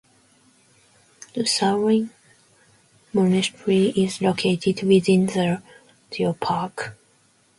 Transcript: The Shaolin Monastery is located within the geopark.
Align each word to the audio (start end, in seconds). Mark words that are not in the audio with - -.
The 1.35 1.41
Shaolin 1.43 2.09
Monastery 3.13 3.89
is 3.89 4.19
located 4.19 4.81
within 4.81 5.27
the 5.27 5.61
geopark. 6.11 6.93